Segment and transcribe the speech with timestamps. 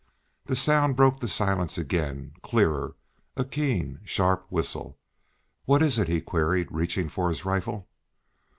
[0.45, 2.95] The sound broke the silence again, clearer,
[3.37, 4.97] a keen, sharp whistle.
[5.65, 7.87] "What is it?" he queried, reaching for his rifle.